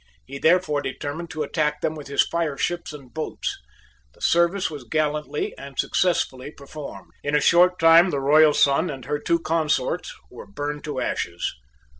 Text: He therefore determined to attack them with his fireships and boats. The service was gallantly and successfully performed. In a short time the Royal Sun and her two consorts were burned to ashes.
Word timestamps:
He 0.25 0.39
therefore 0.39 0.81
determined 0.81 1.29
to 1.29 1.43
attack 1.43 1.81
them 1.81 1.93
with 1.93 2.07
his 2.07 2.25
fireships 2.25 2.91
and 2.91 3.13
boats. 3.13 3.55
The 4.15 4.21
service 4.21 4.71
was 4.71 4.83
gallantly 4.83 5.55
and 5.59 5.77
successfully 5.77 6.49
performed. 6.49 7.11
In 7.21 7.35
a 7.35 7.39
short 7.39 7.77
time 7.77 8.09
the 8.09 8.19
Royal 8.19 8.55
Sun 8.55 8.89
and 8.89 9.05
her 9.05 9.19
two 9.19 9.37
consorts 9.37 10.11
were 10.31 10.47
burned 10.47 10.83
to 10.85 10.99
ashes. 10.99 11.53